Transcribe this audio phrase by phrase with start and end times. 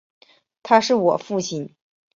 [0.63, 1.75] 他是我父亲